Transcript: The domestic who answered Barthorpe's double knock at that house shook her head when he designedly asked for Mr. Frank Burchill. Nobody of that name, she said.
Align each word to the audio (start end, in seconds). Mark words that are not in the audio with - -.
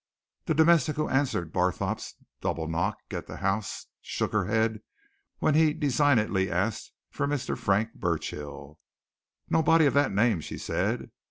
The 0.45 0.55
domestic 0.55 0.95
who 0.95 1.07
answered 1.09 1.53
Barthorpe's 1.53 2.15
double 2.41 2.67
knock 2.67 2.97
at 3.11 3.27
that 3.27 3.37
house 3.41 3.85
shook 4.01 4.33
her 4.33 4.45
head 4.45 4.81
when 5.37 5.53
he 5.53 5.73
designedly 5.75 6.49
asked 6.49 6.93
for 7.11 7.27
Mr. 7.27 7.55
Frank 7.55 7.93
Burchill. 7.93 8.79
Nobody 9.51 9.85
of 9.85 9.93
that 9.93 10.11
name, 10.11 10.41
she 10.41 10.57
said. 10.57 11.11